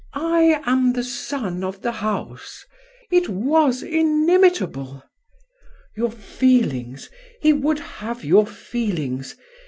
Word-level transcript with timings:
'I 0.15 0.63
am 0.65 0.93
the 0.93 1.03
sun 1.03 1.63
of 1.63 1.83
the 1.83 1.91
house!' 1.91 2.65
It 3.11 3.29
was 3.29 3.83
inimitable!"" 3.83 5.03
Your 5.95 6.09
feelings; 6.09 7.11
he 7.39 7.53
would 7.53 7.77
have 7.77 8.25
your 8.25 8.47
feelings! 8.47 9.35